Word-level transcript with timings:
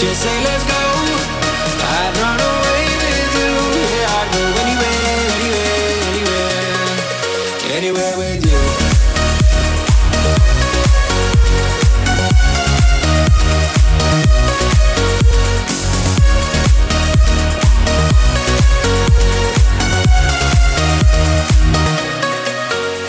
Just 0.00 0.22
say 0.22 0.44
let's 0.44 0.64
go. 0.64 0.82
I'd 1.92 2.16
run 2.22 2.40
away 2.40 2.84
with 3.04 3.34
you. 3.36 3.52
Yeah, 3.84 4.16
I'd 4.16 4.28
go 4.32 4.40
anywhere, 4.62 5.00
anywhere, 5.36 5.76
anywhere, 6.08 6.56
anywhere 7.76 8.14
with 8.16 8.40
you. 8.46 8.60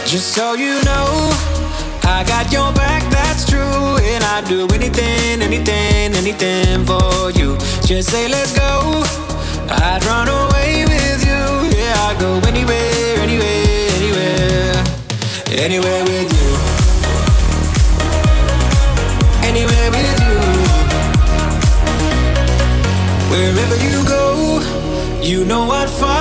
Just 0.06 0.28
so 0.36 0.56
you 0.56 0.84
know 0.84 1.31
I'd 4.33 4.45
do 4.48 4.66
anything, 4.74 5.42
anything, 5.42 6.16
anything 6.16 6.86
for 6.86 7.31
you. 7.31 7.57
Just 7.86 8.12
say, 8.12 8.30
let's 8.30 8.57
go. 8.57 9.04
I'd 9.68 10.01
run 10.06 10.30
away 10.30 10.86
with 10.86 11.22
you. 11.30 11.44
Yeah, 11.78 12.07
I'd 12.07 12.18
go 12.18 12.39
anywhere, 12.48 13.18
anywhere, 13.19 13.89
anywhere, 13.98 14.83
anywhere 15.51 16.04
with 16.06 16.31
you. 16.38 16.50
Anywhere 19.50 19.92
with 19.92 20.19
you. 20.24 20.38
Wherever 23.31 23.77
you 23.86 24.00
go, 24.07 24.62
you 25.22 25.44
know 25.44 25.69
I'd 25.72 25.89
follow 25.89 26.21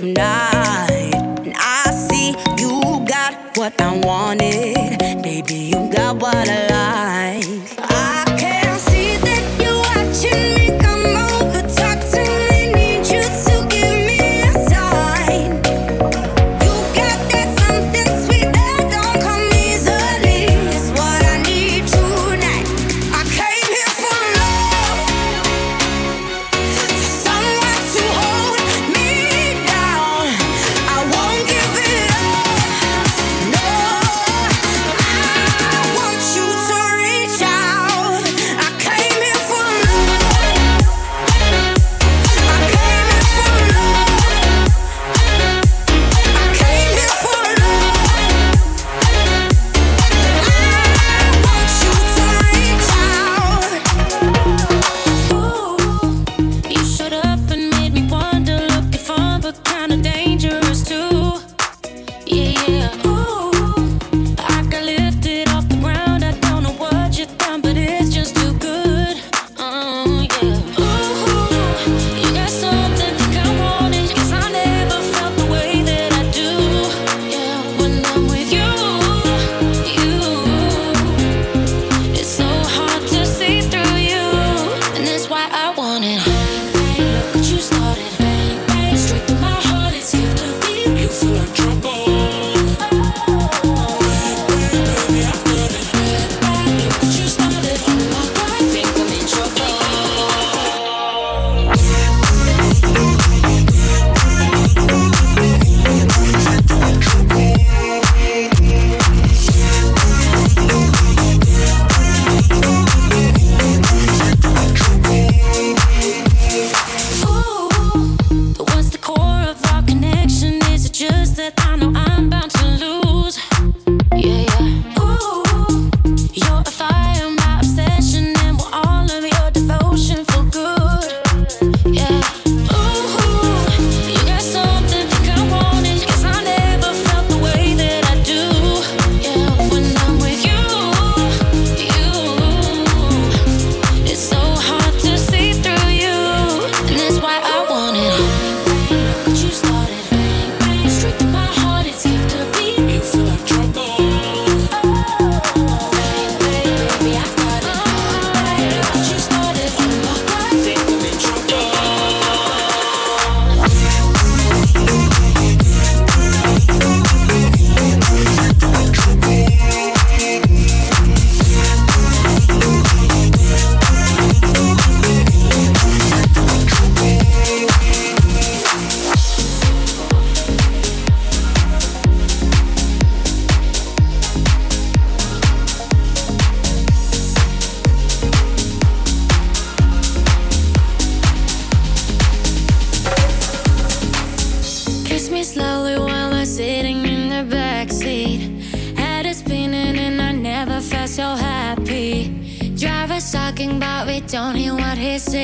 some. 0.00 0.59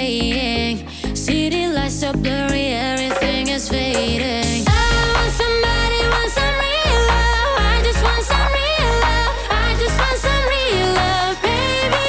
City 0.07 1.67
lights 1.67 2.05
are 2.05 2.13
blurry, 2.13 2.67
everything 2.67 3.49
is 3.49 3.69
fading. 3.69 4.65
I 4.69 4.71
want 5.17 5.33
somebody, 5.33 6.01
want 6.15 6.31
some 6.31 6.55
real 6.63 6.99
love. 7.11 7.59
I 7.59 7.83
just 7.83 8.01
want 8.05 8.23
some 8.23 8.53
real 8.55 8.93
love. 9.03 9.35
I 9.51 9.75
just 9.83 9.99
want 9.99 10.19
some 10.27 10.45
real 10.55 10.89
love, 10.95 11.35
baby. 11.43 12.07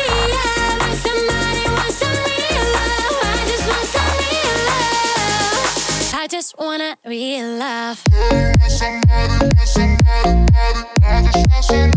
Want 0.77 0.99
somebody, 1.07 1.63
want 1.73 1.93
some 1.97 2.19
real 2.29 2.65
love. 2.77 3.17
I 3.25 3.41
just 3.49 3.65
want 3.65 3.87
some 3.95 4.13
real 4.21 4.57
love. 4.69 6.13
I 6.13 6.27
just 6.29 6.53
want 6.59 6.81
a 6.83 6.97
real 7.09 7.49
love. 7.57 7.97
Somebody, 8.69 9.65
somebody, 9.65 10.45
somebody. 11.63 11.96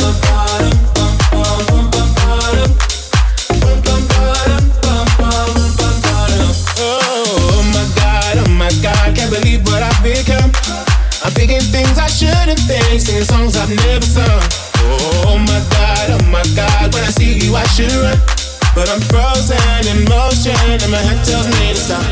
things, 12.71 13.05
singing 13.05 13.23
songs 13.23 13.55
I've 13.55 13.69
never 13.69 14.05
sung. 14.05 14.41
Oh 15.27 15.37
my 15.37 15.59
god, 15.71 16.05
oh 16.15 16.23
my 16.31 16.43
god, 16.55 16.93
when 16.93 17.03
I 17.03 17.11
see 17.11 17.39
you, 17.39 17.55
I 17.55 17.65
should 17.75 17.91
run. 17.91 18.17
But 18.73 18.89
I'm 18.89 19.01
frozen 19.01 19.57
in 19.87 20.07
motion, 20.07 20.55
and 20.55 20.91
my 20.91 20.97
head 20.97 21.23
tells 21.25 21.47
me 21.59 21.73
to 21.73 21.79
stop. 21.79 22.03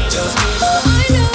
Oh, 0.61 0.81
I 0.85 1.13
know. 1.13 1.28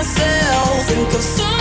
myself, 0.00 0.86
think 0.88 1.12
of 1.12 1.22
some 1.22 1.59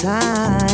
time. 0.00 0.67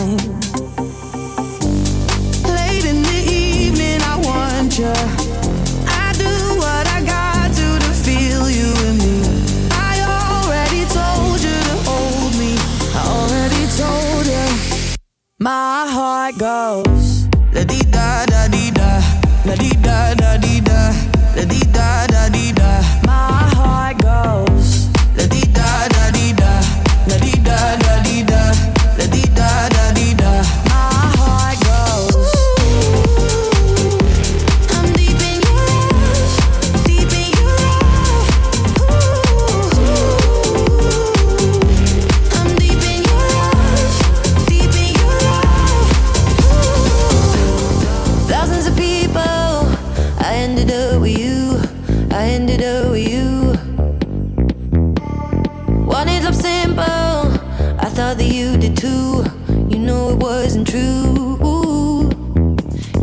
thought 57.94 58.18
that 58.18 58.24
you 58.24 58.56
did 58.56 58.76
too. 58.76 59.24
You 59.70 59.78
know 59.78 60.10
it 60.10 60.16
wasn't 60.16 60.66
true. 60.66 62.10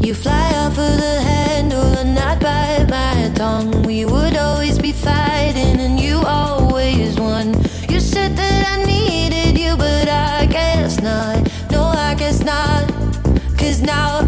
You 0.02 0.14
fly 0.14 0.52
off 0.58 0.78
of 0.78 0.98
the 1.06 1.22
handle 1.22 1.94
and 1.98 2.14
not 2.14 2.42
bite 2.42 2.88
my 2.90 3.32
tongue. 3.34 3.84
We 3.84 4.04
would 4.04 4.36
always 4.36 4.78
be 4.78 4.92
fighting 4.92 5.80
and 5.80 5.98
you 5.98 6.22
always 6.26 7.18
won. 7.18 7.54
You 7.88 8.02
said 8.02 8.36
that 8.36 8.60
I 8.74 8.84
needed 8.84 9.58
you, 9.58 9.78
but 9.78 10.10
I 10.10 10.46
guess 10.48 11.00
not. 11.00 11.50
No, 11.72 11.84
I 11.84 12.14
guess 12.16 12.44
not. 12.44 12.92
Cause 13.58 13.82
now 13.82 14.28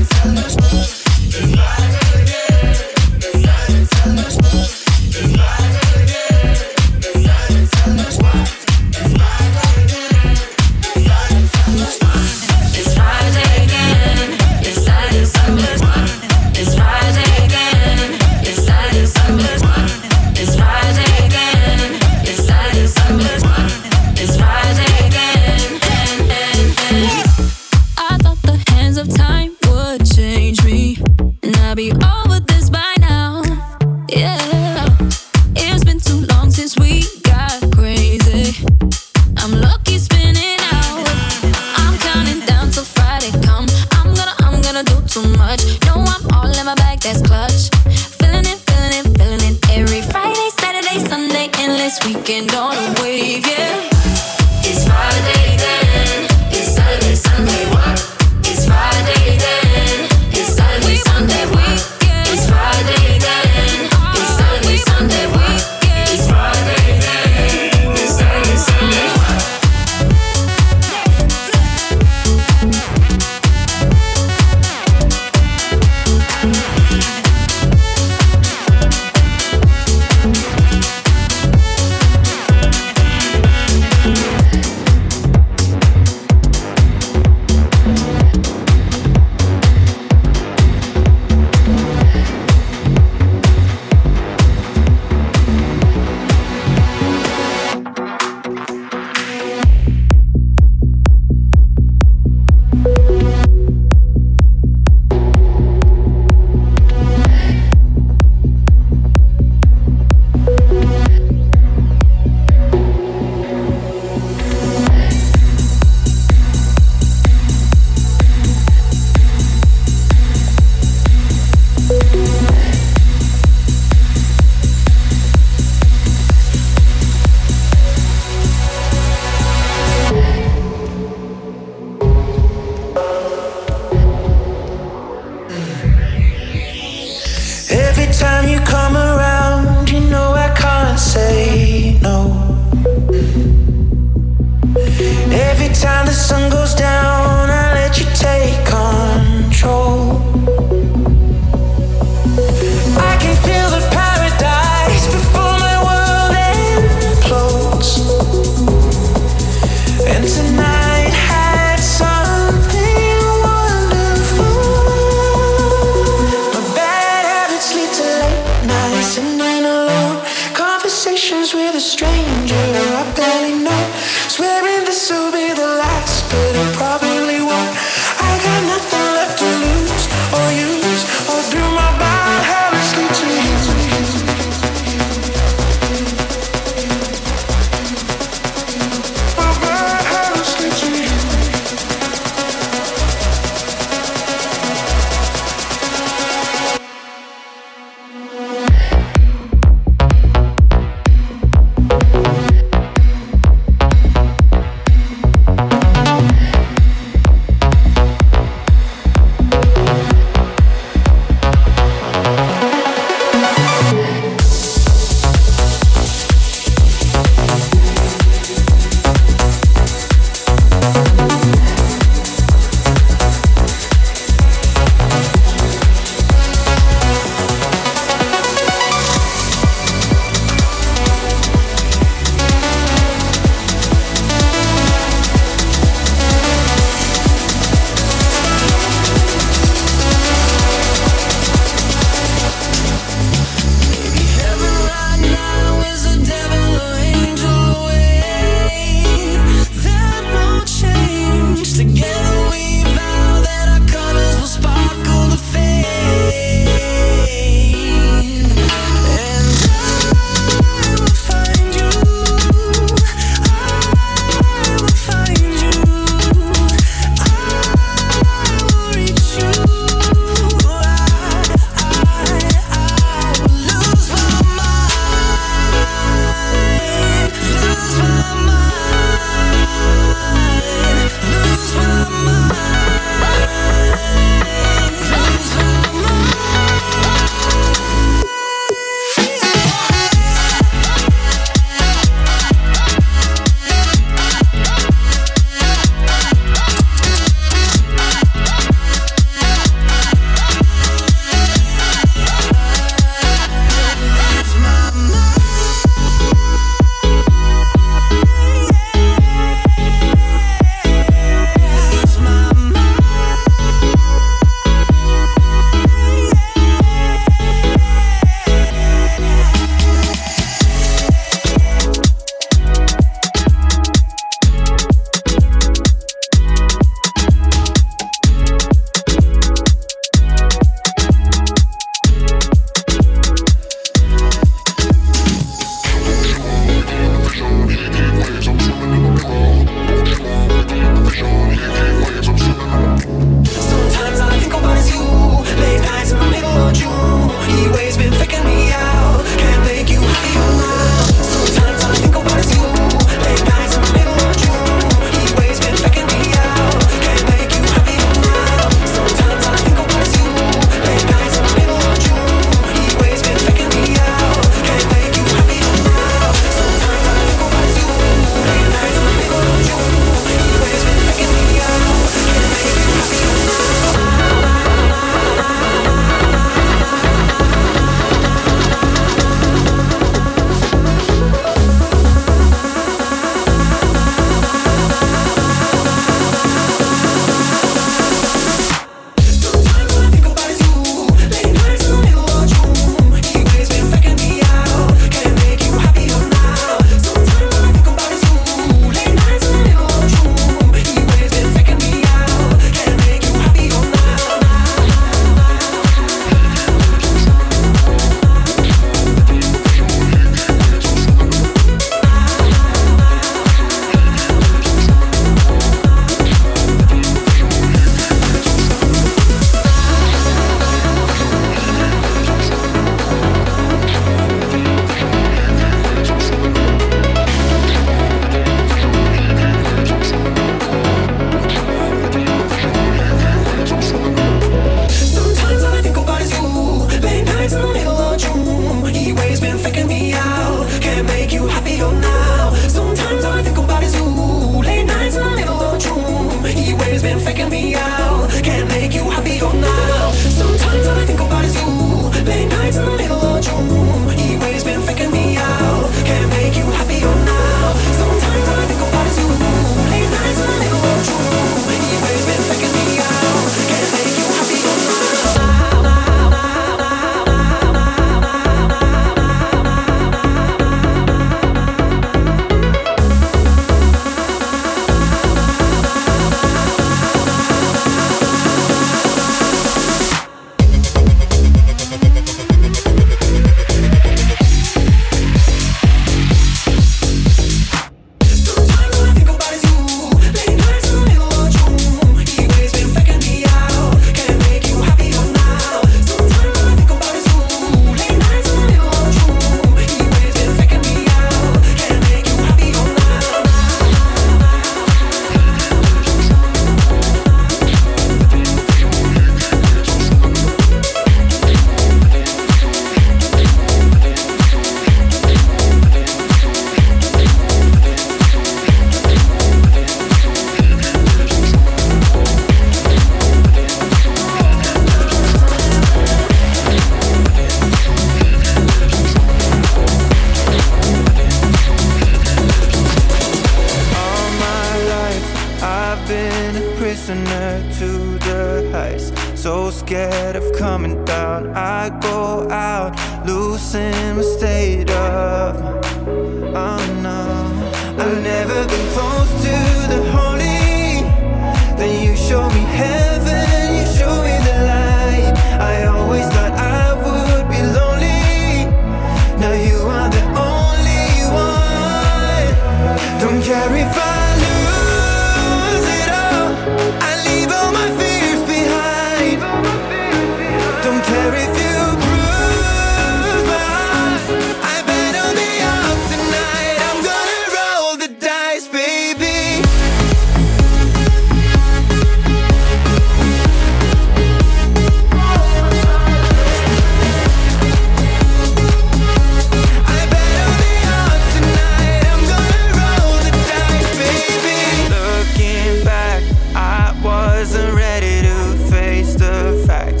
Facts. 599.67 600.00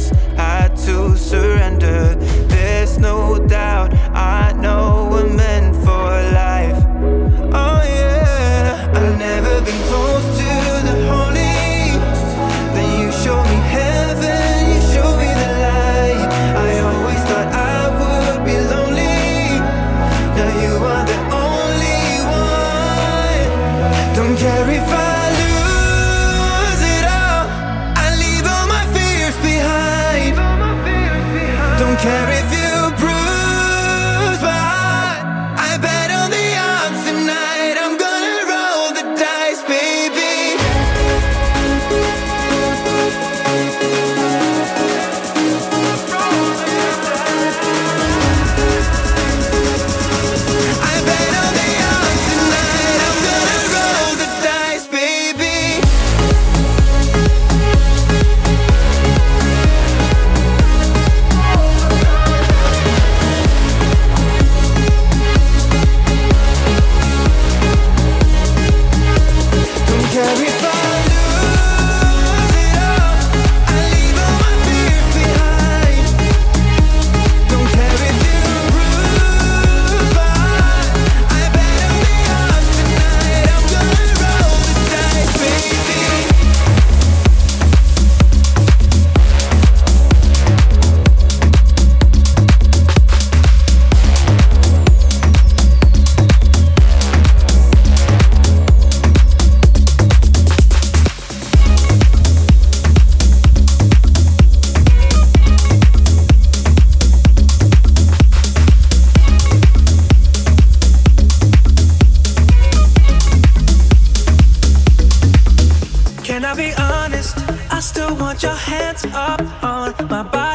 want 118.31 118.43
your 118.43 118.55
hands 118.55 119.03
up 119.13 119.41
on 119.61 119.93
my 120.07 120.23
body. 120.23 120.50